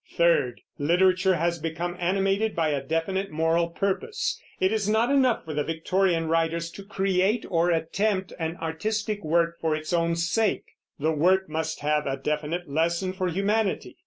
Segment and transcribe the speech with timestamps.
[0.17, 4.41] Third, literature has become animated by a definite moral purpose.
[4.59, 9.59] It is not enough for the Victorian writers to create or attempt an artistic work
[9.59, 10.65] for its own sake;
[10.99, 13.97] the work must have a definite lesson for humanity.